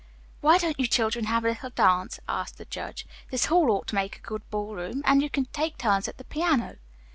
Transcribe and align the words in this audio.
"Why 0.39 0.57
don't 0.57 0.79
you 0.79 0.87
children 0.87 1.25
have 1.25 1.45
a 1.45 1.49
little 1.49 1.69
dance?" 1.69 2.19
asked 2.27 2.57
the 2.57 2.65
judge. 2.65 3.05
"This 3.29 3.45
hall 3.45 3.69
ought 3.69 3.85
to 3.89 3.93
make 3.93 4.15
a 4.17 4.21
good 4.21 4.41
ball 4.49 4.73
room, 4.73 5.03
and 5.05 5.21
you 5.21 5.29
can 5.29 5.45
take 5.53 5.77
turns 5.77 6.07
at 6.07 6.17
the 6.17 6.23
piano." 6.25 6.77